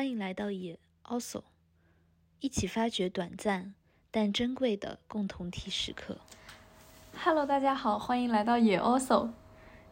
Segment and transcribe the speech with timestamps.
[0.00, 1.42] 欢迎来到野 also，
[2.40, 3.74] 一起发掘短暂
[4.10, 6.16] 但珍贵的共同体时刻。
[7.22, 9.28] Hello，大家好，欢迎来到野 also。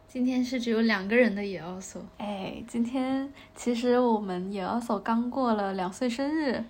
[0.07, 6.65] 今天是只有两个人的野 also，哎，今天其实我们野 also 刚过了两岁生日，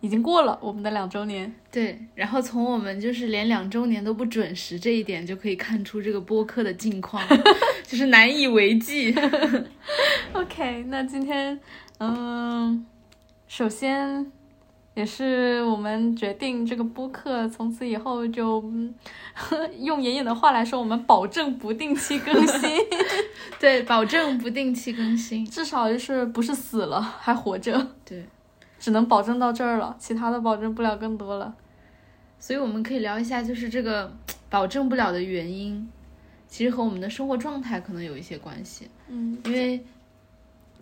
[0.00, 1.52] 已经过了我们的两周年。
[1.70, 7.22] 对，然后从我们就是连两周年都不准时这一点就可以看出这个播客的境况，
[7.86, 9.14] 就是难以为继。
[10.32, 11.58] OK，那今天，
[11.98, 12.84] 嗯，
[13.48, 14.30] 首先
[14.94, 18.94] 也是我们决定这个播客从此以后就，嗯
[19.80, 22.70] 用妍妍的话来说，我们保证不定期更新，
[23.60, 25.44] 对，保证不定期更新。
[25.44, 28.24] 至少就是不是死了还活着，对，
[28.78, 31.54] 只能保证到这儿了，其他的保证不了更多了。
[32.38, 34.12] 所以我们可以聊一下，就是这个
[34.50, 35.88] 保证不了的原因，
[36.46, 38.88] 其实和我们的生活状态可能有一些关系。
[39.08, 39.84] 嗯，因为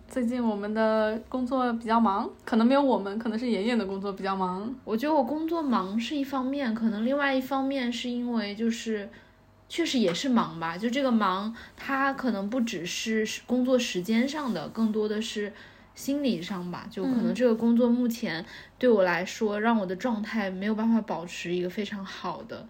[0.07, 4.71] 最近我们的工作比较忙，可能没有我们，可能是妍妍的工作比较忙。
[4.83, 9.09] 我觉得我工作忙是一方面，可能另外一方面是因为就是
[9.67, 10.77] 确实也是忙吧。
[10.77, 15.51] 就这个忙，它可能不只是工作时间上的，更多的是
[15.95, 16.87] 心理上吧。
[16.91, 18.45] 就可能这个工作目前
[18.77, 22.67] 对我来说，让我的状态没有办法保持一个非常好的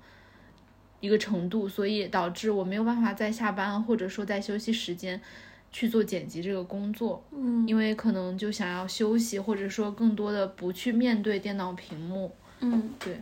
[1.02, 5.20] 一个程度，所以导致我没有办法在下班或者说在休息时间。
[5.72, 13.22] 去做剪辑这个工作，嗯，因为可能就想要休息，或者说更多的不去面对电脑屏幕，嗯，对，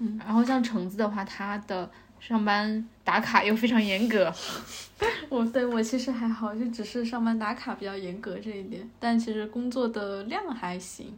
[0.00, 4.32] 嗯，然后像橙子的话，他的上班打卡又非常严格，
[5.28, 11.16] 我对我其实还好，就只是上班打卡比较严格这一点，但其实工作的量还行。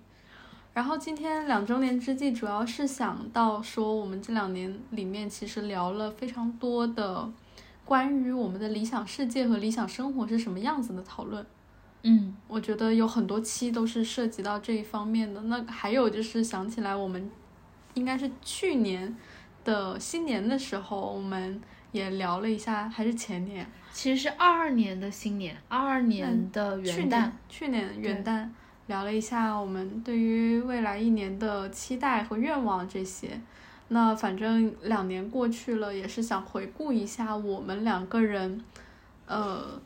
[0.75, 7.29] 然后今天两周年之际，主要是想到说，我们这两年里面其实聊了非常多的
[7.85, 11.45] 关于我们的理想世界和理想生活是什么样子的讨论。
[12.05, 15.41] 嗯，我觉得有很多期都是涉及到这一方面的。
[15.43, 17.29] 那还有就是想起来，我们
[17.95, 19.17] 应该是去年
[19.69, 21.61] 的新年的时候，我们
[21.93, 27.09] 也聊了一下，还是前年，其实是二二年的新年，二二年的元旦。
[27.09, 28.49] 年，去年元旦
[28.87, 33.39] 聊了一下我们对于未来一年的期待和愿望这些。
[33.89, 38.65] 那反正两年过去了，也是想回顾一下我们两个人，
[39.27, 39.79] 呃，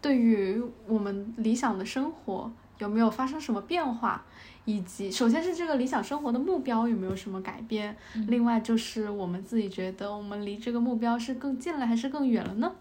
[0.00, 4.24] 对于我们理想的生活有没有发生什么变化，
[4.64, 7.96] 以及首先是这个理想生活的目标有没有什么改变，
[8.28, 12.72] 另外就是我们自己觉得我们离这个目标是更近了还是更远了呢？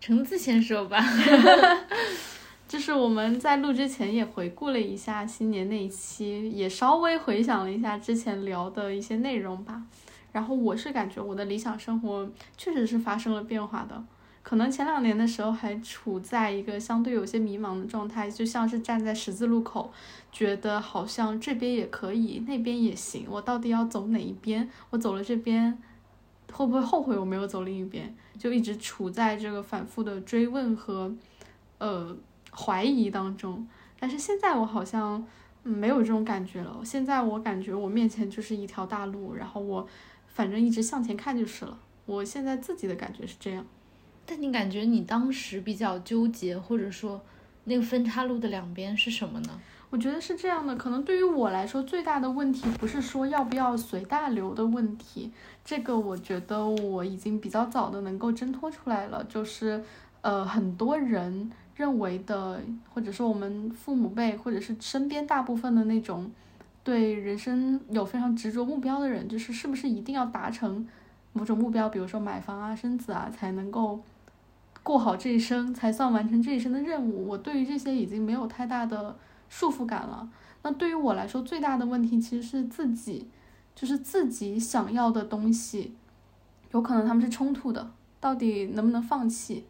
[0.00, 0.98] 橙子先说吧。
[2.68, 9.82] 就是我们在录之前也回顾了一下新年那一期，也稍微回想了一下之前聊的一些内容吧。
[10.32, 12.26] 然后我是感觉我的理想生活
[12.56, 14.02] 确实是发生了变化的，
[14.42, 19.92] 可能前两年的时候还处在一个相对有些迷茫的状态，就像是站在十字路口，
[20.30, 24.68] 觉得好像这边也可以，那边也行，我到底要走哪一边？
[24.90, 25.78] 我走了这边，
[26.52, 28.14] 会不会后悔我没有走另一边？
[28.38, 31.14] 就一直处在这个反复的追问和，
[31.78, 32.16] 呃。
[32.54, 33.66] 怀疑当中，
[33.98, 35.26] 但是现在我好像
[35.62, 36.82] 没有这种感觉了。
[36.84, 39.88] 现在我感觉我面前就是一条大路，然后我
[40.26, 41.78] 反正一直向前看就是了。
[42.04, 43.64] 我现在自己的感觉是这样。
[44.24, 47.20] 但你感觉你当时比较纠结，或者说
[47.64, 49.60] 那个分叉路的两边是什么呢？
[49.90, 55.30] 我觉得是这样的，可能对于我来说，最大的问题不是说要不要随大流的问题，
[55.64, 59.82] 这个我觉得我已经比较早的能够挣脱出来了，就是
[60.20, 61.50] 呃很多人。
[61.74, 62.60] 认为的，
[62.92, 66.30] 或者说我们父母辈，或者是身边大部分的那种
[66.84, 70.86] 对人生有非常执着目标的人，就是是不是一定要达成
[71.32, 73.98] 某种目标，比如说买房啊、生子啊，才能够
[74.82, 77.28] 过好这一生，才算完成这一生的任务。
[77.28, 79.16] 我对于这些已经没有太大的
[79.48, 80.28] 束缚感了。
[80.62, 83.28] 那对于我来说，最大的问题其实是自己，
[83.74, 85.94] 就是自己想要的东西，
[86.72, 89.64] 有可能他们是冲突的，到底能不能放弃？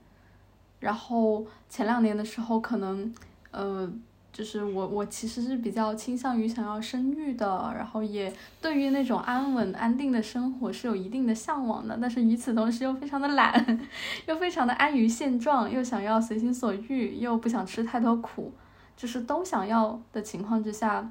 [0.81, 3.15] 然后前两年的时候，可能，
[3.53, 3.91] 呃，
[4.33, 13.81] 就是我我其实是比较倾向于想要生育的，然后也对于那种安稳安定的生活是有一定的向往的，但是与此同时又非常的懒，
[14.27, 18.53] 又非常的安于现状，又想要随心所欲，又不想吃太多苦，
[18.97, 21.11] 就是都想要的情况之下，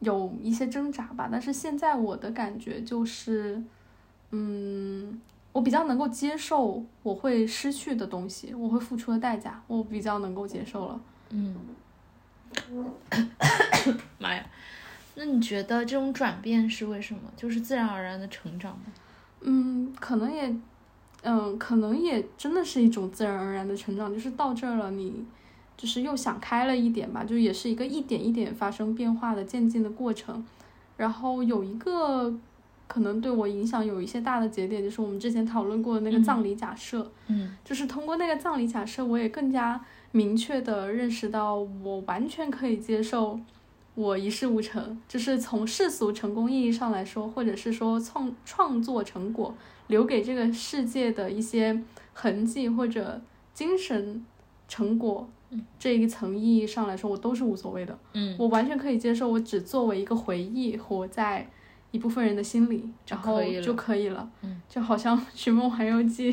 [0.00, 1.28] 有一些挣扎吧。
[1.32, 3.62] 但是现在我的感觉就是，
[4.30, 5.20] 嗯。
[5.54, 11.00] 我比较能够接受我会失去的东西，我会付出的代价，我比较能够接受了。
[11.30, 11.54] 嗯，
[14.18, 14.44] 妈呀，
[15.14, 17.20] 那你觉得这种转变是为什么？
[17.36, 18.84] 就是自然而然的成长吗？
[19.42, 20.54] 嗯，可能也，
[21.22, 25.24] 嗯，可能也真的是一种自然而然的成长，就是到这儿了，你
[25.76, 30.44] 就是又想开了一点吧，就也是一个一点一点发生变化的渐进的过程。
[30.96, 32.32] 然后有一个
[32.86, 39.78] 可能对我影响有一些大的节点，就是我们之前讨论过的那个葬礼假设，嗯就是通过那个葬礼假设，我也更加
[40.14, 43.40] 明确的认识到，我完全可以接受
[43.96, 49.52] 我一事无成，就是从世俗成功意义上来说，或者是说创创作成果
[49.88, 51.82] 留给这个世界的一些
[52.12, 53.20] 痕迹或者
[53.52, 54.24] 精神
[54.68, 55.28] 成果
[55.80, 57.98] 这一层意义上来说，我都是无所谓的。
[58.12, 61.50] 嗯我完全可以接受，我只作为一个回忆活在
[61.90, 64.30] 一部分人的心里，然后就可以了。
[64.42, 66.32] 嗯，就好像 《寻梦环游记》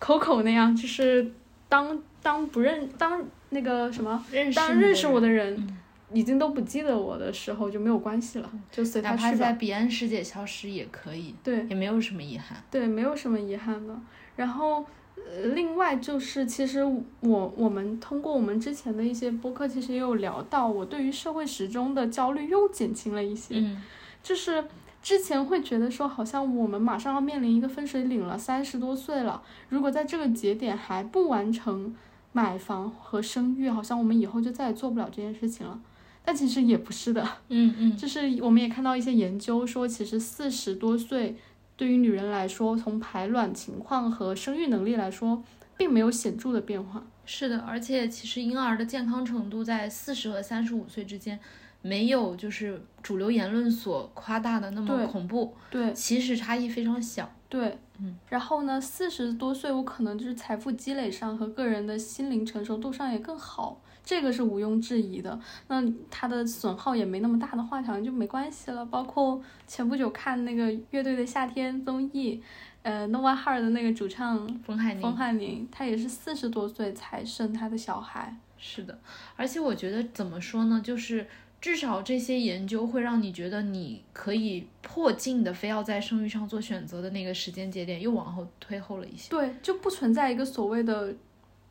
[0.00, 1.32] Coco 那样，就是
[1.74, 5.78] 当当不认当那个什么，认识当认识我的人，嗯
[6.12, 9.32] 已经都不记得我的时候，就没有关系了，就随他去吧。
[9.34, 12.62] 在彼岸世界消失也可以，对也没有什么遗憾。
[12.70, 13.98] 对，没有什么遗憾的。
[14.36, 14.84] 然后。
[15.16, 16.84] 呃，另外就是，其实
[17.20, 23.54] 我我们通过我们之前的一些播客，其实也有聊到，我对于社会时钟的焦虑又减轻了一些。
[23.56, 23.80] 嗯
[24.22, 24.62] 就是
[25.04, 31.94] 之前会觉得说，好像我们马上要面临一个分水岭了，三十多岁了，如果在这个节点还不完成
[32.32, 35.78] 买房和生育，好像我们以后就再也做不了这件事情了。
[36.24, 41.36] 但其实也不是的，嗯嗯 就是我们也看到一些研究说，其实四十多岁
[41.76, 45.44] 对于女人来说，从排卵情况和生育能力来说，
[45.76, 47.04] 并没有显著的变化。
[47.26, 51.38] 是的，而且其实婴儿的健康程度在四十和三十五岁之间，
[51.84, 57.30] 没有就是主流言论所夸大的那么恐怖，对其实差异非常小。
[57.46, 65.38] 对，嗯，然后呢，四十多岁我可能就是财富积累上和个人的心灵成熟度上也更好，这个是毋庸置疑的。
[65.68, 68.84] 那他的损耗也没那么大的话，好像就没关系了。
[68.86, 72.42] 包括前不久看那个乐队的夏天综艺，
[72.82, 78.34] 呃，Nova Heart 的那个主唱冯海宁冯汉宁，他也是四十多岁才生他的小孩。
[78.56, 78.98] 是的，
[79.36, 81.26] 而且我觉得怎么说呢，就是
[81.64, 89.30] 至少这些研究会让你觉得你可以迫近的非要在生育上做选择的那个时间节点又往后推后了一些。
[89.30, 91.10] 对，就不存在一个所谓的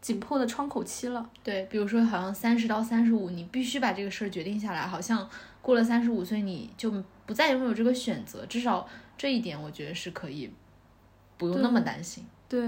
[0.02, 1.30] 紧迫的窗口期了。
[1.44, 5.30] 对，比如说好像三十到三十五，你必须把这个事儿决定下来，好像
[5.62, 6.92] 过了三十五岁你就
[7.28, 10.50] 不再拥有这个选择，至少这一点我觉得是可以
[11.38, 12.26] 不用那么担心。
[12.50, 12.60] 对，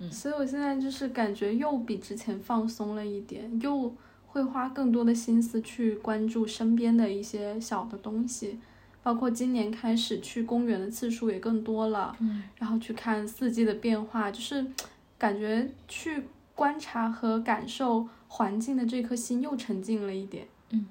[0.00, 3.94] 嗯所以我现在就是感觉又比之前放松了一点，又
[4.32, 8.58] 会花更多的心思去关注身边的一些小的东西，
[9.02, 14.66] 包括今年开始去公园的次数也更多了，嗯，然后去看四季的变化，就是
[15.18, 16.24] 感觉去
[16.54, 20.46] 观察和感受环境的这颗心又沉静了一点。
[20.70, 20.86] 嗯，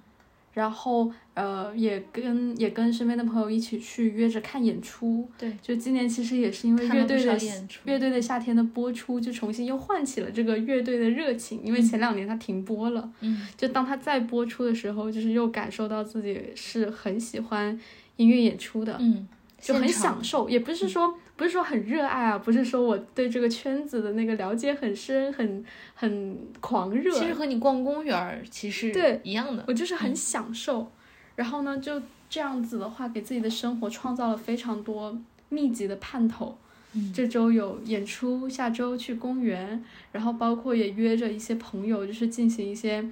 [0.54, 5.30] 然后呃，也跟也跟身边的朋友一起去约着看演出。
[5.38, 11.62] 对，就今年其实也是因为乐队的演出乐队的夏天的播出，就重新又唤起了这个乐队的热情。
[11.64, 17.80] 因为前两年它停播了，嗯，就当它再播出的时候，就是又感受到自己是很喜欢
[18.18, 18.98] 音乐演出的。
[19.00, 19.28] 嗯，
[19.60, 25.66] 就很享受，也不是说不是说很热爱啊，不是说我对这个圈子的那个了解很深，很
[25.96, 29.66] 很狂热，其实和你逛公园儿其实对一样的。
[29.68, 30.92] 我就是很享受。
[31.36, 32.00] 然后呢，就
[32.30, 36.56] 这样子的话，给自己的生活创造了非常多密集的盼头。
[36.94, 43.04] 嗯这周有演出，下周去公园，然后包括也约着一些朋友，就是进行一些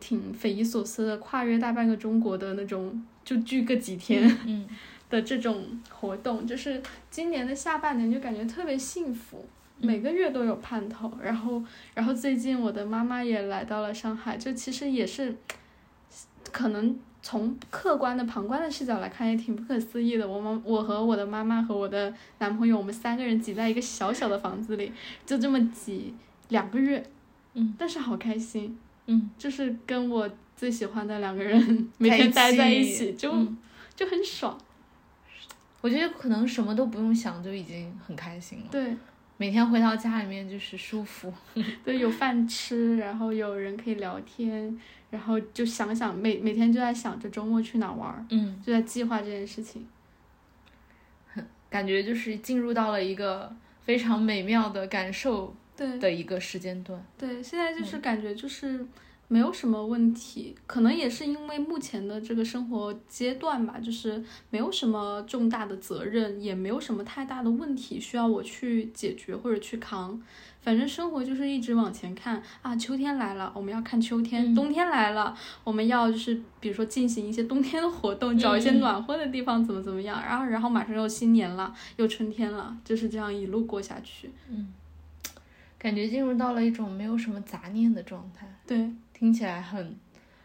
[0.00, 4.36] 挺匪夷所思的跨越大半个中国的那种，就聚个几天。
[4.44, 4.66] 嗯，
[5.08, 9.44] 的这种活动，就是今年的下半年就感觉特别幸福，
[9.80, 11.12] 嗯每个月都有盼头。
[11.22, 11.62] 然后，
[11.94, 15.36] 然后最近我的妈妈也来到了上海，就其实也是，
[16.50, 20.26] 可能从客观的旁观的视角来看，也挺不可思议的。
[20.26, 24.92] 我妈，我和我的妈妈和我的男朋友，我们三个人挤在一个小小的房子里，
[25.24, 26.14] 就这么挤
[26.48, 27.04] 两个月，
[27.54, 33.56] 嗯，但是好开心，嗯，就是跟我最喜欢的两个人 每天待在一起，就、嗯
[33.94, 34.58] 就很爽。
[35.86, 38.64] 我觉得可能什么都不用想就已经很开心了。
[38.72, 38.92] 对
[39.36, 41.32] 每天回到家里面就是舒服。
[41.84, 44.76] 对，有饭吃，然后有人可以聊天，
[45.10, 49.86] 然后就想想每每天就在想着周末去哪玩儿，嗯，就在计划这件事情。
[51.70, 57.00] 感觉就是进入到了一个非常美妙的感受对的一个时间段。
[57.16, 58.84] 对，现在就是感觉就是
[59.28, 70.20] 没有什么问题，可能也是因为目前的这个生活阶段吧，就是没有什么重大的责任，也没有什么太大的问题需要我去解决或者去扛。
[70.62, 80.20] 反正生活就是一直往前看啊，秋天来了，我们要看秋天；嗯冬天来了，我们要就是比如说进行一些冬天的活动，找一些嗯暖和的地方，怎么怎么样。
[80.20, 84.30] 然后，然后马上又新年了，又春天了，就是这样一路过下去。
[84.50, 84.72] 嗯
[85.78, 89.98] 感觉进入到了一种没有什么杂念的状态，对，听起来很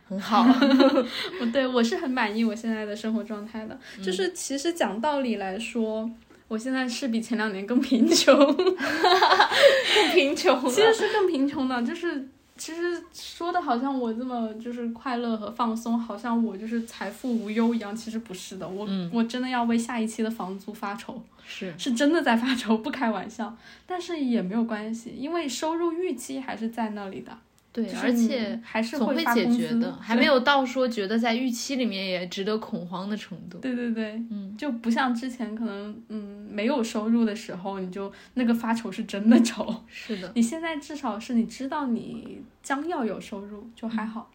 [0.08, 0.46] 很好。
[1.42, 6.10] 我对我是很满意我现在的生活状态的，就是其实讲道理来说，
[6.48, 19.10] 我现在是比前两年更贫穷， 更贫穷其实是更贫穷的，就是其实说的好像我这么就是快乐和放松，好像我就是财富无忧一样，其实不是的，我、嗯。
[19.13, 21.74] 我真的要为下一期的房租发愁，是。
[21.78, 27.36] 是真的在发愁，不开玩笑，但是也没有关系，因为收入预期还是在那里的，
[27.74, 33.58] 对，就是而且还是会解决的，还没有到说觉得在预期里面也值得恐慌的程度。
[33.60, 39.74] 对对对，嗯，就不像之前可能嗯没有收入的时候，你就那个发愁是真的愁。
[39.88, 44.30] 是的，你现在至少是你知道你将要有收入，就还好，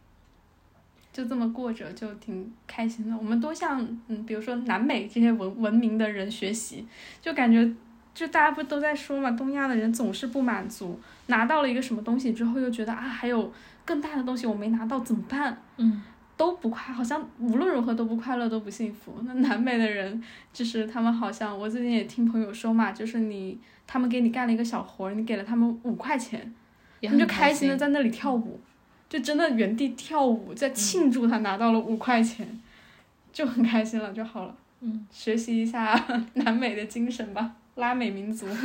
[1.12, 3.16] 就这么过着就挺开心的。
[3.16, 6.86] 我们都向嗯，比如说南美这些文文明的人学习，
[7.20, 7.70] 就感觉
[8.16, 13.52] 就大家不都在说嘛，东亚的人总是不满足，拿到了一个什么东西之后又觉得啊还有
[13.84, 15.62] 更大的东西我没拿到怎么办？
[15.76, 16.02] 嗯，
[16.34, 19.12] 都不快，好像无论如何都不快乐，都不幸福。
[19.24, 26.54] 那南美的人，就是他们好像，我最近也听朋友说嘛，就是你他们给你干了一个小活，你给了他们五块钱，
[27.00, 28.58] 也他们就开开心的在那里跳舞，
[29.10, 32.60] 就真的原地跳舞，在庆祝他拿到了五块钱，
[33.30, 34.54] 就很开心了就好了。
[34.80, 35.94] 嗯，学习一下
[36.34, 38.46] 南美的精神吧，拉美民族。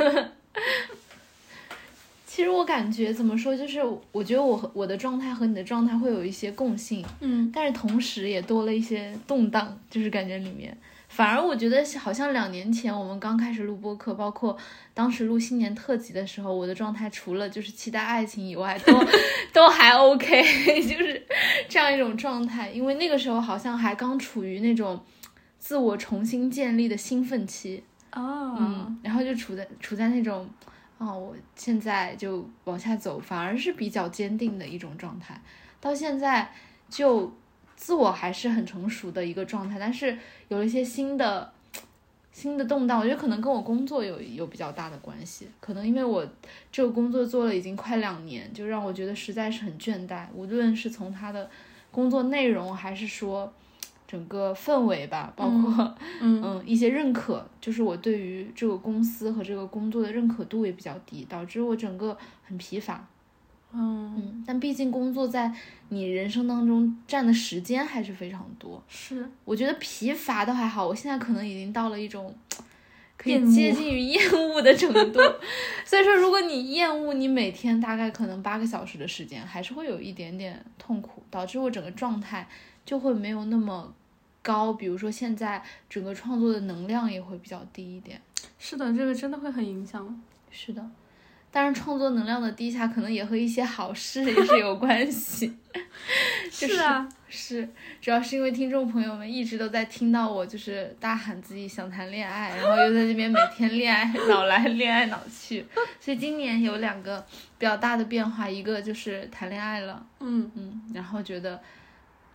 [2.25, 3.81] 其实我感觉怎么说，就是
[4.13, 10.75] 我觉得我和我的状态和你的状态会有一些共性，嗯但是同时也多了一些动荡，就是感觉里面。
[11.09, 14.57] 反而我觉得好像两年前我们刚开始录播客，包括
[14.93, 18.93] 当时录新年特辑的时候，我的状态除了就是期待爱情以外，都
[19.51, 20.41] 都还 OK，
[20.83, 21.21] 就是
[21.67, 22.69] 这样一种状态。
[22.71, 25.03] 因为那个时候好像还刚处于那种
[25.59, 30.47] 自我重新建立的兴奋期，哦嗯，然后就处在处在那种，
[30.97, 35.39] 哦，我现在就往下走，反而是比较坚定的一种状态。
[35.79, 36.51] 到现在
[36.89, 37.31] 就
[37.75, 40.17] 自我还是很成熟的一个状态，但是
[40.49, 41.51] 有了一些新的
[42.31, 45.47] 新的动荡，我觉得可能跟我工作有有比较大的关系。
[45.59, 46.27] 可能因为我
[46.71, 51.49] 这个工作做了已经快两年，就让我觉得实在是很倦怠，无论是从他的
[51.91, 53.51] 工作内容，还是说
[54.07, 63.05] 整个氛围吧，包括嗯嗯， 一些认可，就是我对于这个公司和这个工作的认可度也比较低，导致我整个很疲乏。
[63.73, 65.53] 嗯，嗯，但毕竟工作在
[65.89, 68.81] 你人生当中占的时间还是非常多。
[68.87, 72.33] 是我觉得疲乏倒还好，我现在可能已经到了一种
[73.17, 75.19] 可以接近于厌恶的程度。
[75.83, 82.47] 所以说，如果你厌恶，你每天大概可能八个小时的时间，还是会有一点点痛苦，导致我整个状态
[82.85, 83.93] 就会没有那么
[84.41, 84.73] 高。
[84.73, 88.21] 比如说现在整个创作的能量也会比较低一点。
[88.57, 90.21] 是的，这个真的会很影响。
[90.49, 90.85] 是的，
[91.49, 95.57] 但是创作能量的低下，可能也和一些好事也是有关系。
[96.51, 97.67] 就是啊， 是，
[98.01, 105.65] 主要是因为听众朋友们一直都在听到我就是大喊自己想谈恋爱，然后又在这边每天恋爱 脑来恋爱脑去，
[105.99, 107.25] 所以今年有两个
[107.57, 111.59] 比较大的变化，一个就是谈恋爱了，嗯嗯，然后觉得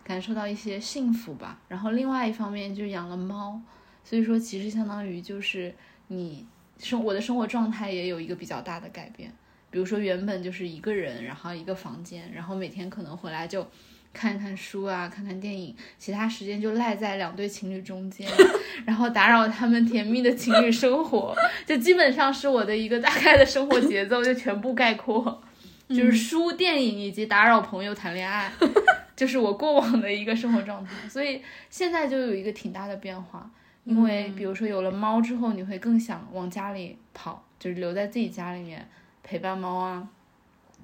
[0.06, 3.60] 感受到一些幸福吧，然后另外一方面就养了猫，
[4.04, 5.74] 所以说其实相当于就是
[6.06, 6.46] 你
[6.78, 9.32] 生我的生活状态也有一个比较大的改变。
[9.68, 13.66] 比如说原本就是一个人，然后一个房间，然后每天可能回来就
[14.12, 18.30] 看一看书啊，看看电影，其他时间就赖在两对情侣中间，
[18.86, 21.36] 然后打扰他们甜蜜的情侣生活，
[21.66, 25.42] 就基本上是我的一个大概的生活节奏，就全部概括，
[25.90, 28.50] 就是书、电影以及打扰朋友谈恋爱，
[29.16, 31.08] 就是我过往的一个生活状态。
[31.08, 33.50] 所以现在就有一个挺大的变化，
[33.84, 38.86] 因为比如说有了猫之后，你会更想往家里跑，就是留在自己家里面。
[39.28, 40.08] 陪伴猫啊，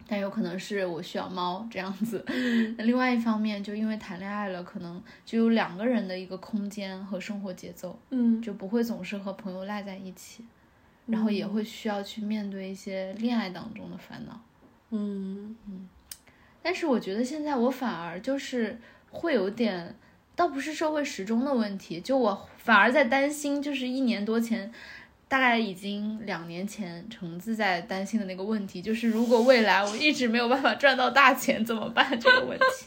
[0.09, 2.25] 但有可能是我需要猫这样子。
[2.77, 10.45] 那另外一方面，就因为谈恋爱了，可能就有两个人的一个空间和生活节奏，嗯，就不会总是和朋友赖在一起，
[11.07, 14.41] 然后也会需要去面对一些恋爱当中的烦恼。
[14.91, 15.57] 嗯
[16.63, 18.79] 但是我觉得现在我反而就是
[19.11, 19.95] 会有点，
[20.37, 24.73] 倒不是社会时钟的问题，就我反而在担心，就是一年多前。
[25.29, 32.87] 大概已经两年前，橙子在担心的那个问题，就是如果未来我一直没有办法赚到大钱怎么办这个问题，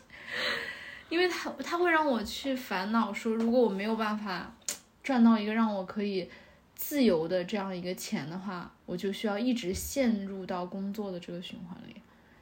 [1.10, 4.54] 因为他他会让我去烦恼，说如果我没有办法
[5.02, 6.30] 赚到一个让我可以
[6.76, 11.96] 自由的这样一个钱的话，我就需要一直陷入到工作的这个循环里。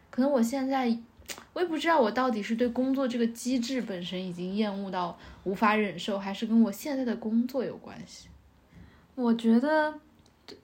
[0.09, 0.93] 可能我现在
[1.53, 8.27] 我也不知道我到底是对工作这个机制本身已经厌恶到无法忍受，还是跟我现在的工作有关系。
[9.15, 9.93] 我觉得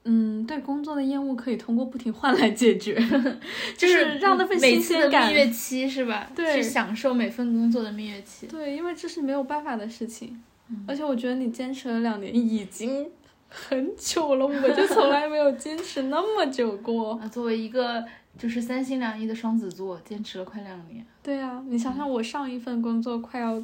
[0.04, 2.94] 嗯，对工作的厌恶可以通过不停换来解决，
[3.78, 5.34] 就是让那份新鲜感蜜。
[5.34, 6.30] 月期是吧？
[6.34, 8.46] 对去享受每份工作的蜜月期。
[8.46, 13.08] 对，因为这是没有办法的事情，嗯而且我觉得你坚持了两年已经
[13.48, 17.14] 很久了，我 就从来没有坚持那么久过。
[17.14, 18.04] 啊，作为一个
[18.38, 21.04] 就是三心两意的双子座，坚持了快两年。
[21.22, 23.62] 对啊，你想想我上一份工作快要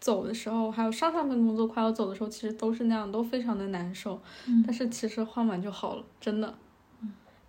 [0.00, 4.20] 走的时候，还有上上份工作快要走的时候，其实都是那样，都非常的难受。
[4.46, 6.54] 嗯但是其实换完就好了，真的。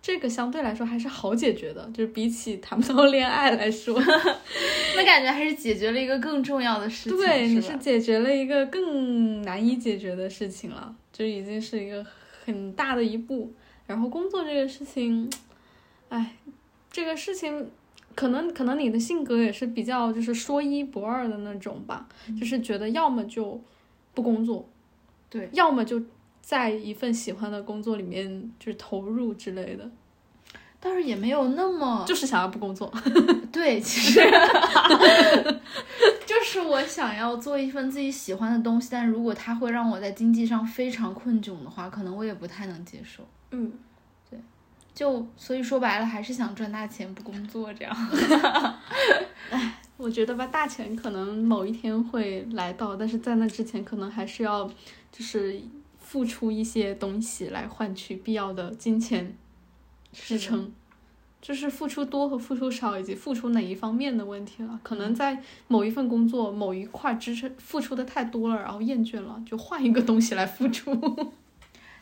[0.02, 4.00] 这个相对来说还是好解决的，就是比起谈不到恋爱来说，
[4.96, 7.76] 那感觉还是解决了一个更重要的事情，对，你是？
[7.76, 12.04] 解决了一个更难以解决的事情了，就已经是一个
[12.46, 13.52] 很大的一步。
[13.86, 15.30] 然后工作这个事情，
[16.08, 16.34] 哎，
[16.90, 17.70] 这个事情
[18.14, 23.60] 可能可能你的性格也是比较就是说一不二的那种吧，就是觉得要么就
[24.14, 24.68] 不工作，
[25.28, 26.02] 对，要么就
[26.40, 29.88] 在一份喜欢的工作里面就是投入之类的，
[30.80, 32.92] 但是也没有那么 就是想要不工作。
[33.52, 34.20] 对，其实
[36.26, 43.22] 就是我想要做一份自己喜欢的东西，但如果它会让我在经济上非常困窘的话，可能我也不太能接受。
[43.50, 43.72] 嗯，
[44.94, 47.96] 就所以说白了，还是想赚大钱不工作这样。
[49.96, 54.66] 我觉得吧，大钱可能某一天会来到，但是在那之前，可能还是要
[55.12, 55.60] 就是
[55.98, 59.36] 付出一些东西来换取必要的金钱
[60.12, 60.72] 支撑。
[61.42, 64.78] 就是付出多和付出少，以及付出哪一方面的问题了。
[64.82, 70.92] 可能在某一份工作某一块支撑付出的太多了，然后厌倦了，就换一个东西来付出。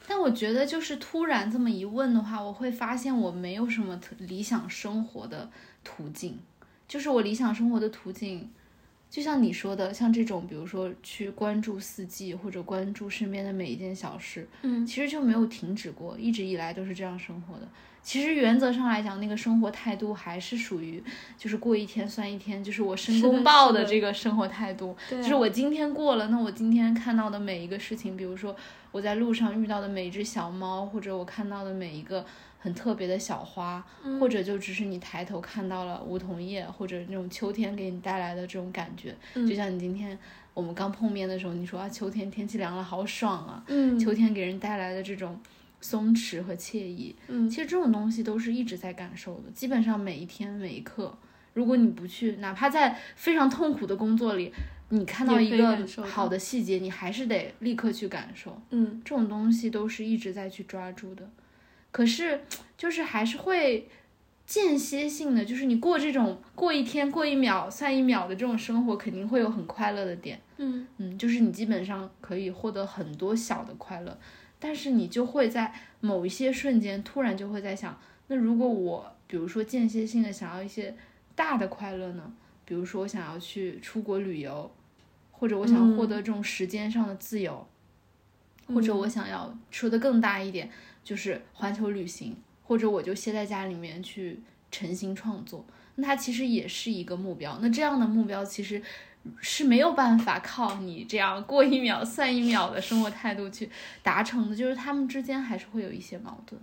[0.09, 5.51] 但我觉得，就是突然这么一问的话，我会发现我没有什么理想生活的
[5.85, 6.39] 途径。
[6.89, 8.51] 就是我理想生活的途径，
[9.11, 17.69] 就像你说的，像这种，比如说去关注四季，或者关注身边的每一件小事，嗯其实就没有停止过，一直以来都是这样生活的。
[18.09, 21.05] 其实原则上来讲，那个生活态度还是属于，
[21.37, 24.97] 就是过一天算一天，就是我申公豹的这个生活态度。
[25.11, 28.57] 就是我今天过了，那我今天看到的每一个事情，比如说
[28.93, 32.25] 我在路上遇到的每一只小猫，或者我看到的每一个
[32.59, 40.19] 很特别的小花，嗯或者就只是你抬头看到了梧桐叶，或者那种秋天给你带来的这种感觉，嗯就像你今天
[40.55, 45.39] 我们刚碰面的时候，你说啊，秋天天气凉了，好爽啊，嗯秋天给人带来的这种
[45.81, 51.17] 松弛和惬意，嗯其实这种东西都是一直在感受的，基本上每一天每一刻，
[51.55, 54.53] 如果你不去，哪怕在非常痛苦的工作里，
[54.89, 58.61] 你看到一个好的细节，你还是得立刻去感受。
[58.71, 61.31] 嗯这种东西都是一直在去抓住的，
[61.91, 62.41] 可是
[62.77, 63.89] 就是还是会
[64.47, 70.41] 间歇性的，就是你过这种过一天过一秒算一秒的这种生活，肯定会有很快乐的点。
[70.57, 74.19] 嗯嗯，就是你基本上可以获得很多小的快乐，
[74.59, 80.95] 但是你就会在某一些瞬间突然就会在想，那如果我比如说间歇性的想要一些
[81.35, 82.33] 大的快乐呢？
[82.65, 84.71] 比如说我想要去出国旅游，
[85.31, 87.67] 或者我想获得这种时间上的自由，
[88.67, 90.69] 或者我想要说的更大一点，
[91.03, 94.41] 就是环球旅行，或者我就歇在家里面去
[94.71, 97.59] 诚心创作，那它其实也是一个目标。
[97.63, 98.83] 那这样的目标其实
[99.41, 103.69] 是没有办法靠你这样过一秒算一秒的生活态度去
[104.03, 106.61] 达成的，就是他们之间还是会有一些矛盾。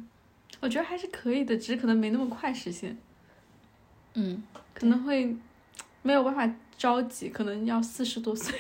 [0.62, 2.98] 我觉得还是可以的，只是可能没那么快实现，
[4.14, 4.42] 嗯，
[4.74, 5.36] 可能会
[6.02, 8.56] 没有办法着急，可能要四十多岁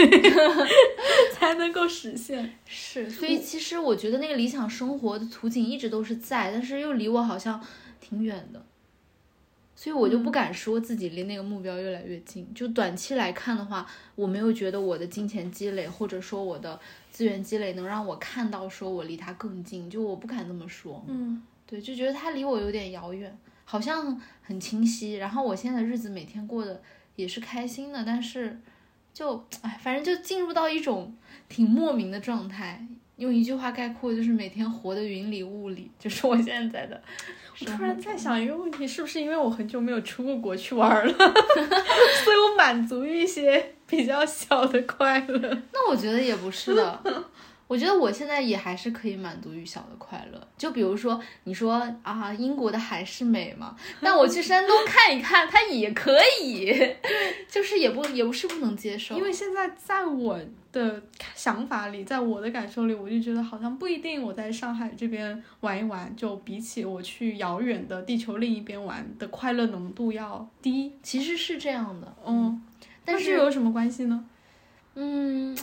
[1.33, 2.53] 才能够实现。
[2.67, 7.59] 是，所以其实我觉得那个理想生活的图景一直都是在，但是又离我好像
[7.99, 8.63] 挺远的，
[9.75, 12.51] 所以我就不敢说自己离那个目标越来越近。
[12.53, 13.85] 就短期来看的话，
[14.15, 16.79] 我没有觉得我的金钱积累或者说我的
[17.11, 21.03] 资源积累能让我看到说我离它更近，就我不敢这么说。
[21.07, 25.15] 嗯对，就觉得它离我有点遥远，好像很清晰。
[25.15, 26.81] 然后我现在的日子每天过得
[27.15, 28.61] 也是开心的，但是
[29.13, 31.15] 就哎，反正就进入到一种
[31.49, 32.87] 挺莫名的状态。
[33.17, 37.01] 用一句话概括，就是每天活得云里雾里， 就是我现在的
[37.61, 37.65] 我。
[37.65, 45.57] 突然在想一个问题，是不是因为我很久没有出过国去玩了， 所以我满足于一些比较小的快乐？
[45.71, 47.01] 那我觉得也不是的，
[47.67, 50.47] 我觉得我现在也还是可以满足于小的快乐。
[50.57, 56.71] 就比如说，你说啊，英国的海是美嘛，那我去山东看一看， 它也可以，
[57.49, 60.39] 就是也不也不是不能接受，因为现在在我
[60.75, 61.01] 的
[61.33, 70.91] 想法里，在我的感受里，我就觉得好像不一定我在上海这边玩一玩，就比起我去遥远的地球另一边玩的快乐浓度要低。
[71.01, 72.61] 其实是这样的，嗯，
[73.05, 74.25] 但是有什么关系呢？
[74.95, 75.57] 嗯，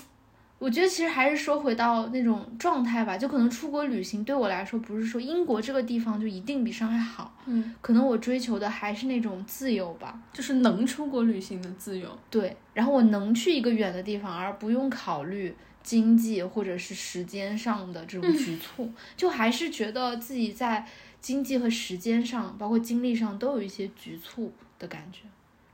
[0.62, 10.22] 我觉得其实还是说回到那种状态吧，就可能出国旅行对我来说，不是说英国这个地方就一定比上海好，嗯，可能我追求的还是那种自由吧。
[10.33, 12.16] 就是能出国旅行的自由。
[12.31, 20.87] 对，然后我能去一个远的地方，而不用考虑经济或者是时间上的这种局促， 就还是觉得自己在
[21.20, 25.22] 经济和时间上，包括精力上都有一些局促的感觉。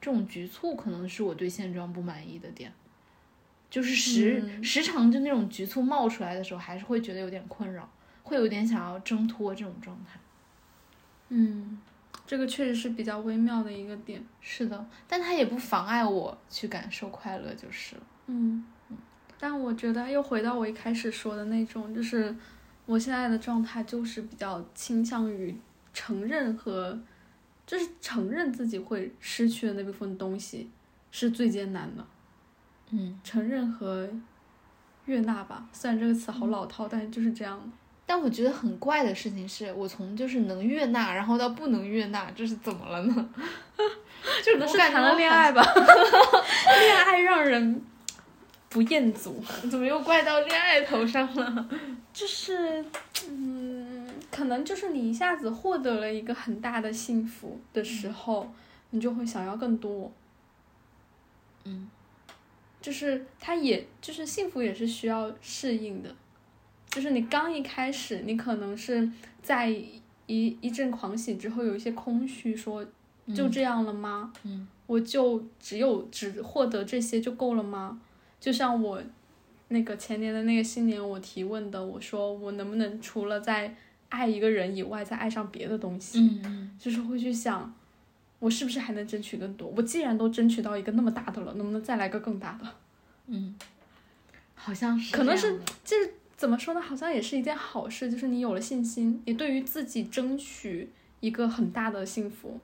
[0.00, 2.72] 这种局促可能是我对现状不满意的点，
[3.70, 7.88] 就是时、嗯时常就那种局促冒出来的时候，还是会觉得有点困扰，
[8.22, 10.18] 会有点想要挣脱这种状态。
[11.28, 11.78] 嗯，
[12.26, 14.24] 这个确实是比较微妙的一个点。
[14.40, 18.02] 是的，但它也不妨碍我去感受快乐就是了。
[18.26, 18.64] 嗯，
[19.38, 22.34] 但我觉得又回到我一开始说的那种，就是
[22.86, 25.54] 我现在的状态就是比较倾向于
[25.92, 26.98] 承认和，
[27.66, 30.70] 就是承认自己会失去的那部分东西
[31.10, 32.06] 是最艰难的，
[32.90, 33.20] 嗯。
[33.24, 34.08] 承认和
[35.06, 35.66] 悦纳吧。
[35.72, 37.70] 虽然这个词好老套，但是就是这样。
[38.06, 43.28] 但我觉得很怪的事情是，我从就是能悦纳，然后到不能悦纳，这是怎么了呢？
[44.42, 45.62] 就可能是谈了恋爱吧，
[46.80, 47.82] 恋爱让人
[48.70, 49.42] 不厌足。
[49.70, 51.68] 怎么又怪到恋爱头上了？
[52.12, 52.84] 就是，
[53.28, 58.50] 嗯，可能就是你一下子获得了一个很大的幸福的时候，
[58.90, 60.10] 你就会想要更多。
[61.64, 61.88] 嗯，
[62.80, 66.14] 就是他也就是幸福也是需要适应的，
[66.90, 69.10] 就是你刚一开始，你可能是
[69.42, 72.84] 在一一阵狂喜之后有一些空虚，说
[73.34, 74.32] 就这样了吗？
[74.44, 78.00] 嗯，我就只有只获得这些就够了吗？
[78.40, 79.02] 就像我
[79.68, 83.74] 那个前年的那个新年，我提问的，我说我能不能除了在
[84.08, 86.20] 爱一个人以外，再爱上别的东西？
[86.20, 87.74] 嗯嗯就是会去想，
[88.38, 89.72] 我是不是还能争取更多？
[89.76, 92.68] 我既然都争取到一个那么大的了，能不能再来个更大的？
[93.26, 93.54] 嗯，
[94.54, 95.96] 好像是可能是这
[96.36, 96.80] 怎么说呢？
[96.80, 102.58] 好像也是一件好事，就是你有了信心，你对于自己争取一个很大的幸福，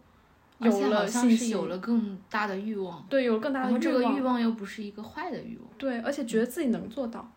[0.59, 7.31] 有了信心，是有了更大的欲望，对，有了更大的欲望这个，欲望又不是一个坏的欲望，对，而且觉得自己能做到。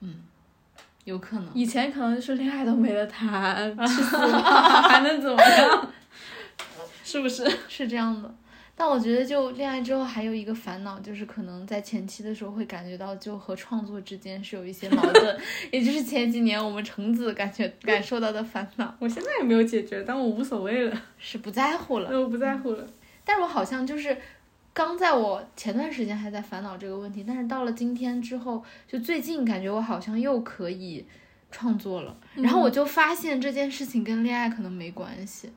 [0.00, 0.24] 嗯
[1.04, 1.48] 有可能。
[1.54, 5.92] 以前可能就是恋爱都没得谈， 去死吧，还能怎么样？
[7.06, 7.48] 是不是？
[7.68, 8.34] 是这样的，
[8.74, 15.38] 但我觉得就恋爱之后还有一个烦恼，就是可能在前期的时候会感觉到就和创作之间是有一些矛盾，
[15.70, 22.10] 也就是前几年我们橙子感觉感受到的烦恼我现在也没有解决，但我无所谓了，是不在乎了。
[22.20, 22.84] 我不在乎了。
[23.24, 24.16] 但是我好像就是
[24.72, 31.06] 刚在我前段时间还在烦恼这个问题，但是到了今天之后，就最近感觉我好像又可以
[31.50, 35.50] 创作了，然后我就发现这件事情跟恋爱可能没关系，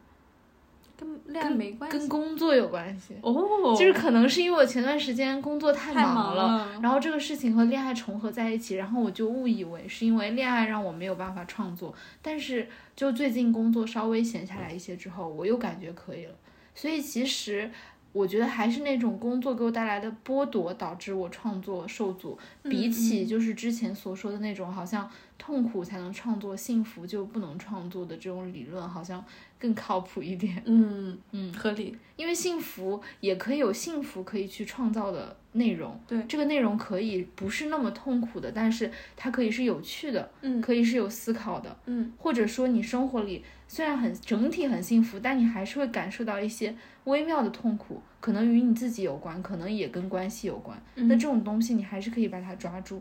[1.00, 1.98] 跟恋爱没关系。
[1.98, 3.16] 跟工作有关系。
[3.22, 6.80] 哦，就是可能是因为我前段时间工作太太忙了，了。
[6.82, 16.34] 然后这个事情和恋爱重合在一起，然后我就误以为是因为恋爱让我没有办法创作，但是就最近工作稍微闲下来一些之后，我又感觉可以了。
[16.76, 17.72] 所以其实
[18.12, 29.24] 我觉得还是那种工作给我带来的剥夺导致我创作受阻，比起就是之前所说的那种好像痛苦才能创作，幸福就不能创作的这种理论，好像
[29.60, 30.62] 更靠谱一点。
[30.66, 31.96] 嗯嗯，合理。
[32.16, 50.82] 因为幸福也可以有幸福可以去创造的内容，对这个内容可以不是那么痛苦的，但是它可以是有趣的，嗯可以是有思考的，嗯或者说你生活里虽然很整体很幸福，但你还是会感受到一些微妙的痛苦，可能与你自己有关，可能也跟关系有关。
[50.96, 53.00] 那这种东西你还是可以把它抓住，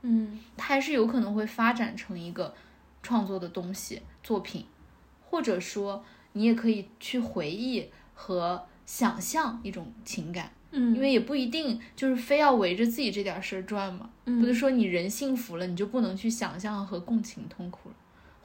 [0.00, 0.40] 嗯。
[0.56, 2.54] 它还是有可能会发展成一个
[3.02, 4.64] 创作的东西作品，
[5.28, 14.08] 或者说你也可以去回忆和想象一种情感，嗯，因为也不一定就是非要围着自己这点事儿转嘛。
[14.24, 14.40] 嗯。
[14.40, 17.94] 不是说你人幸福了，你就不能去想象和共情痛苦了，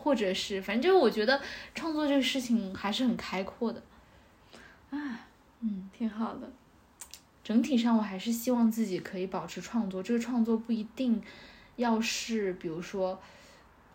[0.04, 1.40] 或者是反正就是我觉得
[1.74, 3.82] 创作这个事情还是很开阔的。
[4.92, 6.52] 嗯，挺好的。
[7.42, 11.22] 整体上我还是希望自己可以保持创作，这个创作不一定
[11.78, 13.18] 要是比如说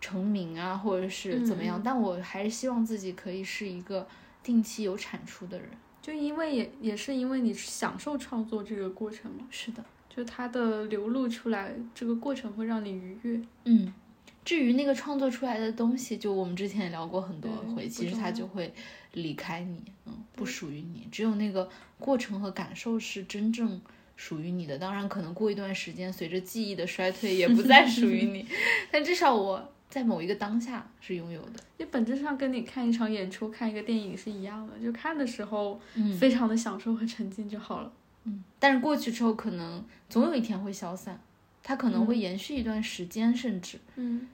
[0.00, 4.06] 成名啊，或者是怎么样，但我还是希望自己可以是一个
[4.42, 5.68] 定期有产出的人。
[6.00, 13.40] 就因为也也是因为你享受创作这个过程嘛，是的，就它的流露出来，这个过程会让你愉悦。
[13.64, 13.92] 嗯。
[14.48, 18.72] 至于那个创作出来的东西，就我们之前也聊过很多回，其实它就会
[19.12, 21.06] 离开你，嗯，不属于你。
[21.12, 23.78] 只有那个过程和感受是真正
[24.16, 24.78] 属于你的。
[24.78, 28.46] 当然，可能过一段时间，随着记忆的衰退，也不再属于你。
[28.90, 31.62] 但至少我在某一个当下是拥有的。
[31.76, 37.92] 也本质上跟你看一场演出、看一个电影是一样的，就看的时候嗯非常的享受和沉浸就好了。
[38.24, 41.20] 嗯，但是过去之后，可能总有一天会消散，
[41.62, 44.26] 它可能会延续一段时间，甚至，嗯，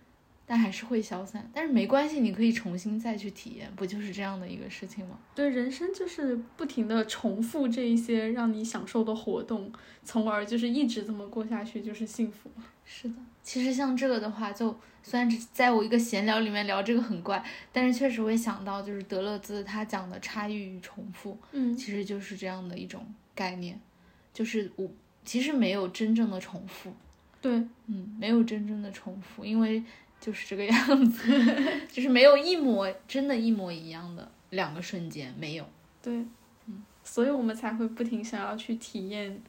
[0.46, 1.50] 但还是会消散。
[1.52, 5.18] 但是没关系，你可以重新再去体验，不就是这样的一个事情吗？
[5.34, 12.50] 对，人生就是不停的重复这一些让你享受的活动，从而就是一直这么过下去，就是幸福。
[12.84, 23.80] 是的，其实像这个的话，就虽然只在我一个闲聊里面聊这个很怪，但是确实会想到，就是德勒兹他讲的差异与重复，嗯其实就是这样的一种概念，
[24.34, 24.90] 就是我
[25.24, 26.92] 其实没有真正的重复，
[27.40, 27.52] 对，
[27.86, 29.82] 嗯，没有真正的重复，因为
[30.24, 31.28] 就是这个样子，
[31.92, 35.68] 就是没有一模真的一模一样的两个瞬间，没有。
[36.00, 36.14] 对，
[36.66, 39.42] 嗯所以我们才会不停想要去体验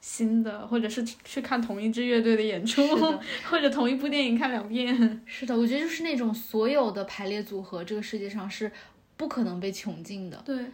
[0.00, 2.80] 新的，或者是去看同一支乐队的演出，
[3.50, 5.20] 或者同一部电影看两遍。
[5.26, 8.70] 是的，我觉得就是那种所有的排列组合，这个世界上是
[9.16, 10.40] 不可能被穷尽的。
[10.46, 10.64] 对，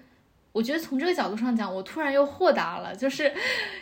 [0.56, 3.30] 我觉得从这个角度上讲，我突然又豁达了，就是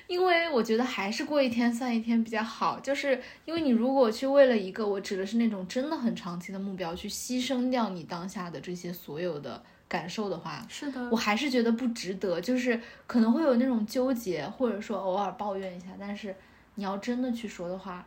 [0.09, 2.81] 因为我觉得还是过一天算一天比较好。
[2.81, 12.41] 就是因为你如果去为了一个，我指的是那种真的很长期的目标，去牺牲掉你当下的这些所有的感受的话，是的我，还是觉得不值得。
[12.41, 16.35] 就是可能会有那种纠结，或者说偶尔抱怨一下，但是
[16.75, 18.05] 你要真的去说的话，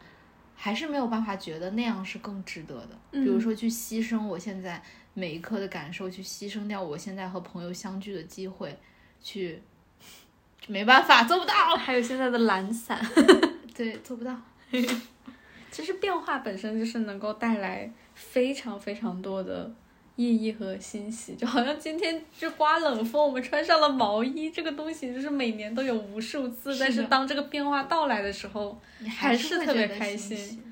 [0.58, 2.90] 还是没有办法觉得那样是更值得的。
[3.12, 4.84] 比如嗯说去牺牲我现在
[5.18, 8.78] 每一刻的感受，去牺牲掉我现在和朋友相聚的机会，
[9.20, 9.60] 去
[10.68, 13.04] 没办法做不到，还有现在的懒散，
[13.74, 14.40] 对，做不到。
[15.72, 19.74] 其实变化本身就是能够带来非常非常多的
[20.16, 30.67] 意义和欣喜，就好像今天就刮冷风，我们穿上了毛衣，这个东西就是每年都有无数次，是但是当这个变化到来的时候，你还是是特别开心。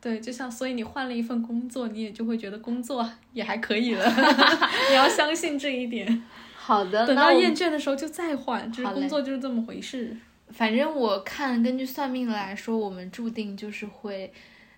[0.00, 4.04] 对，就像所以你换了一份工作，你也就会觉得工作也还可以了，
[4.90, 6.22] 你要相信这一点。
[6.56, 10.16] 好的等到厌倦的时候就再换，就是工作就是这么回事。
[10.48, 14.32] 反正我看，根据算命来说，我们注定就是会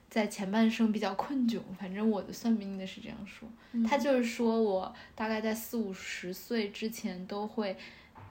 [0.08, 1.58] 在前半生比较困窘。
[1.78, 3.48] 反正我的算命的是这样说，
[3.88, 7.76] 他就是说我大概在四五十岁之前都会，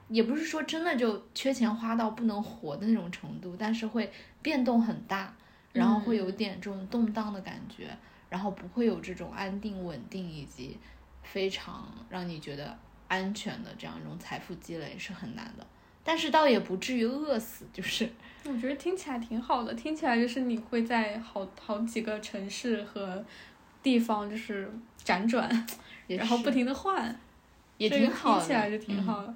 [0.08, 5.34] 也不是说真的就缺钱花到不能活的那种程度，但是会变动很大，
[5.72, 7.88] 然后会有点这种动荡的感觉，
[8.28, 10.78] 然后不会有这种安定稳定以及
[11.22, 12.76] 非常让你觉得
[13.08, 15.66] 安全的这样一种财富积累是很难的。
[16.04, 18.10] 但是倒也不至于饿死，就是
[18.44, 23.24] 我觉得听起来挺好的，听起来就是你会在好好几个城市和
[23.82, 24.68] 地方就是
[25.04, 25.66] 辗转，
[26.08, 27.16] 然后不停的换，
[27.78, 29.34] 也挺好的，听起来就挺嗯好的。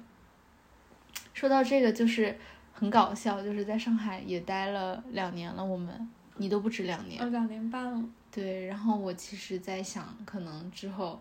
[1.33, 2.37] 说到这个，就是
[2.73, 8.65] 很搞笑，就是在上海也待了两年了，我们你都不止两年，呃，两年半了，对。
[8.67, 11.19] 然后我其实在想，可能之后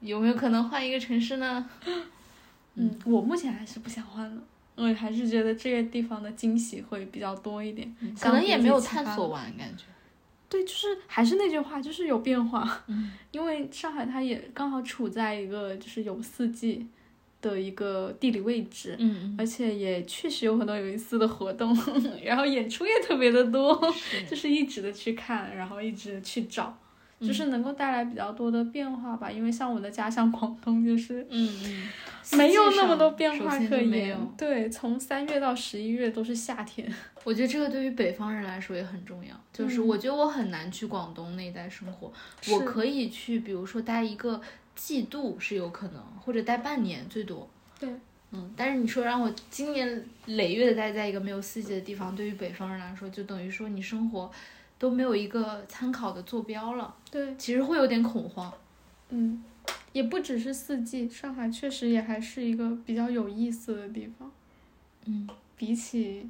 [0.00, 1.68] 有没有可能换一个城市呢？
[2.74, 4.42] 嗯，我目前还是不想换的，
[4.76, 9.84] 我还是觉得这个地方的惊喜会比较多一点，可能也没有探索完感觉。
[10.48, 12.84] 对，就是还是那句话，就是有变化。
[12.86, 16.86] 嗯， 因为上海它也刚好处在一个就是有四季
[17.50, 21.76] 的一个地理位置，嗯而且也确实有很多有意思的活动，
[22.24, 23.80] 然后演出也特别的多，
[24.28, 26.76] 就是一直的去看，然后一直去找，
[27.20, 29.30] 嗯就是能够带来比较多的变化吧。
[29.30, 34.34] 因为像我的家乡广东，就是嗯嗯，没有那么多变化可言有。
[34.36, 36.92] 对，从三月到十一月都是夏天。
[37.24, 42.12] 我觉得这个对于北方人来说也很重要，就是嗯我觉得我很难去广东那一带生活，
[42.52, 44.40] 我可以去，比如说待一个
[44.76, 47.48] 季度是有可能，或者待半年最多。
[47.80, 47.88] 对，
[48.30, 54.30] 嗯，但是你说让我今年累月的待在一个没有四季的地方，对于北方人来说，就等于说你生活
[54.78, 58.52] 都没有一个参考的坐标了，对，其实会有点恐慌。
[59.08, 59.42] 嗯，
[59.92, 64.30] 也不只是四季，上海确实也还是一个比较有意思的地方。
[65.06, 66.28] 嗯，比起，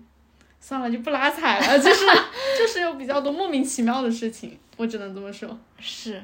[0.60, 2.04] 算了，就不拉踩了，就是
[2.58, 5.58] 就是有比较多莫名其妙的事情，我只能这么说。
[5.78, 6.22] 是，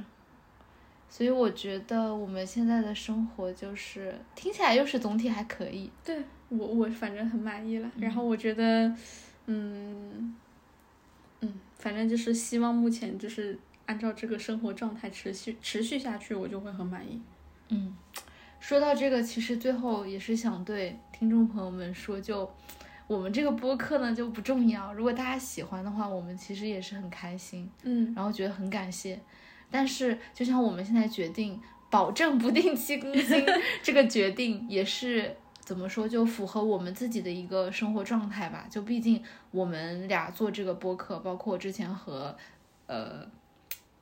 [1.13, 5.91] 所以我觉得我们现在的生活就是听起来又是总体还可以。
[6.03, 8.91] 对我我反正很满意了，然后我觉得，
[9.45, 10.35] 嗯，
[11.41, 17.21] 嗯，反正就是希望目前就是按照这个生活状态持续持续下去，我就会很满意。
[17.69, 17.95] 嗯，
[18.59, 22.51] 说到这个，其实最后也是想对听众朋友们说，就
[23.07, 29.21] 我们这个播客呢就不重要，如果大家喜欢的话，我们其实也是很开心，嗯，然后觉得很感谢。
[29.73, 33.45] 但是就像我们现在决定保证不定期更新
[33.83, 38.67] 这个决定，也是怎么说，就符合我们自己的一个生活状态吧。
[38.71, 42.37] 就毕竟我们俩做这个播客，包括之前和
[42.87, 43.27] 呃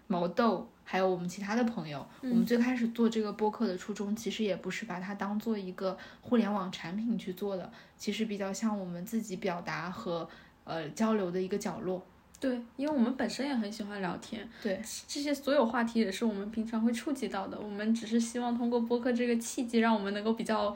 [0.09, 0.69] 毛豆。
[0.83, 10.29] 还有我们其他的朋友，我们最开始做这个播客的初衷，其实也不是把它当做一个互联网产品去做的，其实比较像我们自己表达和
[10.65, 12.05] 呃交流的一个角落。
[12.41, 17.61] 对，因为我们本身也很喜欢聊天，对，这些所有话题也是我们平常会触及到的。
[17.61, 20.75] 我们只是希望通过播客这个契机，让我们能够比较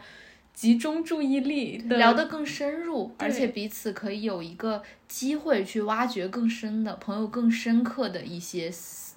[0.53, 8.70] 集中注意力，聊得更深入，而且彼此可以有一个机会去挖掘更深的朋友、更深刻的一些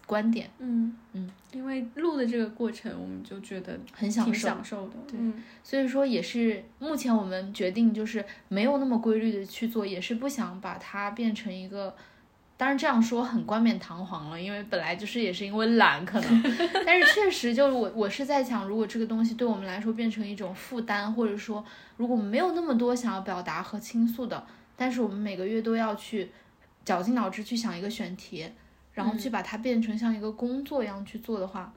[0.06, 4.48] 观点，嗯嗯，因为录的这个过程，我们就觉得挺很享受。
[4.48, 4.94] 享受的。
[5.06, 11.94] 对嗯所以说，也是目前我们决定就是没有那么规律的去做，也是不想把它变成一个。
[12.58, 16.44] 当然这样说很冠冕堂皇了，因为本来就是也是因为懒可能，
[16.84, 21.64] 但是确实就我我是在想，如果这个东西对我们来说变成一种负担，或者说
[21.98, 24.44] 如果我们没有那么多想要表达和倾诉的，
[24.76, 26.32] 但是我们每个月都要去
[26.84, 28.50] 绞尽脑汁去想一个选题，
[28.94, 31.72] 然后去把它变成像一个工作一样去做的话，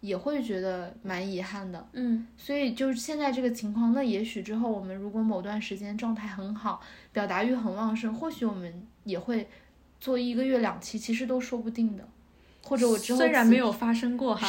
[0.00, 1.86] 也会觉得蛮遗憾的。
[1.92, 2.26] 嗯。
[2.38, 6.80] 所以就是现在这个情况，那也许之后我们如果某段时间状态很好，
[7.12, 9.46] 表达欲很旺盛，或许我们也会
[10.02, 12.08] 做一个月两期，其实都说不定的。
[12.64, 14.46] 或者我之后虽然没有发生过哈，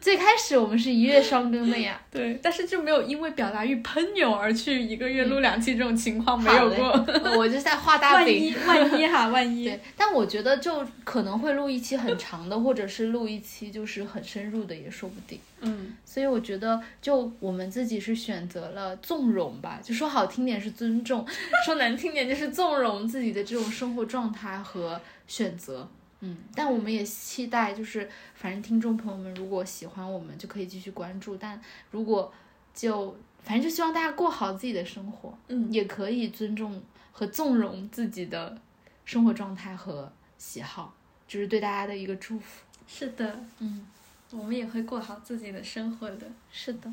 [0.00, 7.06] 最开始我们是一月双更的呀，对，但是就没有因为表达欲喷涌而去一个月录两期这种情况没有过。
[7.36, 8.54] 我就在画大万饼一。
[8.66, 15.38] 万一哈， 万一对，但我觉得就可能会录一期很长的，或者是录一期就是很深入的，也说不定。
[15.60, 21.26] 嗯所以我觉得，就我们自己是选择了纵容吧，就说好听点是尊重，
[21.66, 25.88] 说难听点就是纵容自己的这种生活状态和选择。
[26.24, 32.32] 嗯，但我们也期待，就是反正听众朋友们如果喜欢我们，就可以继续关注；但如果
[32.72, 35.72] 就反正就希望大家过好自己的生活，嗯。
[35.72, 36.80] 也可以尊重
[37.10, 38.56] 和纵容自己的
[39.04, 40.94] 生活状态和喜好，
[41.26, 42.62] 就、是对大家的一个祝福。
[42.86, 43.84] 是的，嗯，
[44.30, 46.30] 我们也会过好自己的生活的。
[46.52, 46.92] 是的，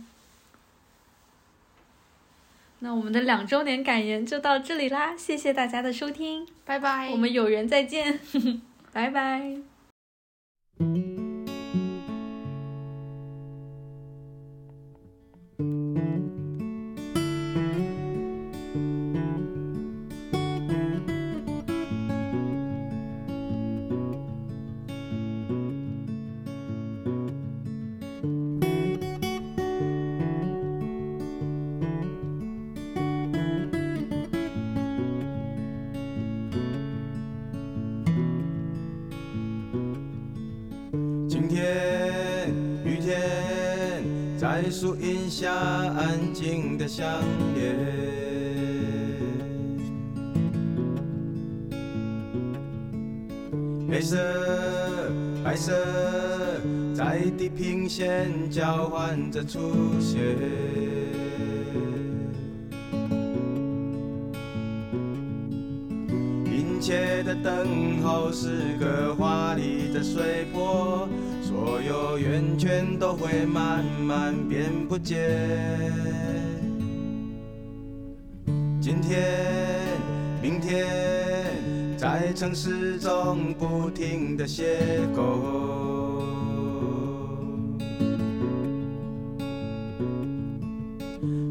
[2.80, 7.10] 那我们的两周年感言就到这里啦，谢谢大家的收听，拜拜。
[7.10, 8.20] 我们有缘再见，
[8.92, 9.60] 拜拜。
[45.40, 47.08] 下安静的相
[47.56, 47.74] 恋。
[53.90, 54.18] 黑色，
[55.42, 55.72] 白色，
[56.94, 59.72] 在地平线交换着出
[60.02, 60.20] 现。
[66.52, 71.08] 殷切的等候是个华丽的水波，
[71.60, 75.20] 所有圆圈都会慢慢变不见。
[78.80, 79.20] 今天，
[80.42, 80.88] 明天，
[81.98, 84.64] 在城市中不停的邂
[85.14, 85.20] 逅。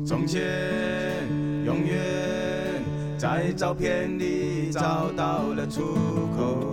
[0.06, 0.40] 从前，
[1.66, 2.82] 永远
[3.18, 5.82] 在照片里找到了出
[6.34, 6.67] 口。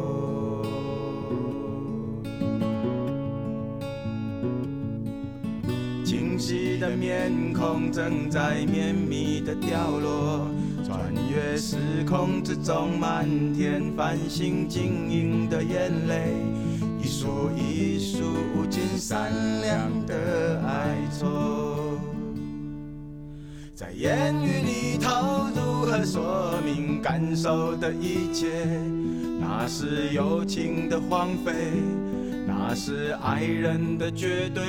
[6.45, 10.47] 清晰的面孔正在绵密的掉落，
[10.85, 11.75] 穿越时
[12.07, 16.35] 空之中漫天繁星晶莹的眼泪，
[17.01, 18.19] 一束一束
[18.55, 19.31] 无尽闪
[19.61, 21.97] 亮的哀愁。
[23.73, 28.67] 在言语里头如何说明感受的一切？
[29.41, 31.53] 那是友情的荒废，
[32.45, 34.63] 那是爱人的绝对。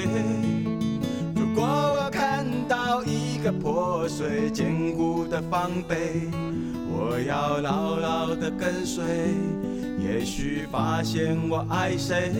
[1.56, 6.28] 如果我看到一个破碎坚固的防备，
[6.92, 9.02] 我要牢牢的跟随，
[9.98, 12.30] 也许发现我爱谁。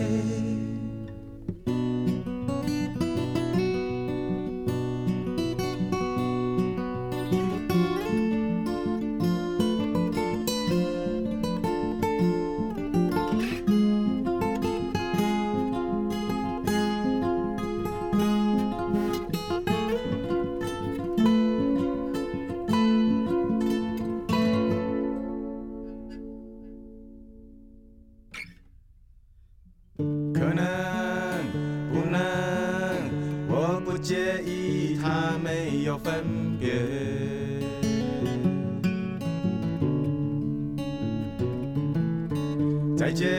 [42.97, 43.29] 再见，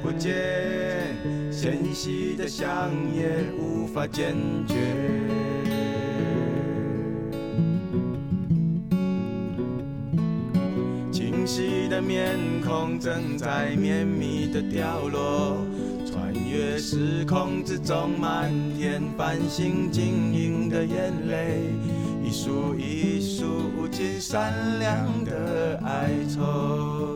[0.00, 0.32] 不见，
[1.50, 4.36] 纤细的想也无法坚
[4.68, 4.76] 决。
[11.10, 15.56] 清晰的面孔正在绵密的掉落，
[16.08, 21.62] 穿越时空之中，满天繁星晶莹的眼泪，
[22.24, 23.44] 一束一束
[23.76, 27.15] 无尽善良的哀愁。